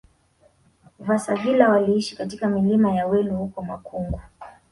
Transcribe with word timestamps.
Vasavila 0.99 1.69
waliishi 1.69 2.15
katika 2.15 2.49
milima 2.49 2.93
ya 2.95 3.07
Welu 3.07 3.35
huko 3.37 3.61
Makungu 3.61 4.21